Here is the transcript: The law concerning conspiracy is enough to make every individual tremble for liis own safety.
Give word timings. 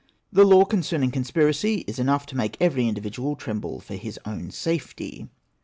The 0.33 0.45
law 0.45 0.65
concerning 0.65 1.11
conspiracy 1.11 1.83
is 1.85 1.99
enough 1.99 2.25
to 2.25 2.35
make 2.35 2.57
every 2.59 2.87
individual 2.87 3.35
tremble 3.35 3.79
for 3.79 3.93
liis 3.95 4.17
own 4.25 4.49
safety. 4.49 5.27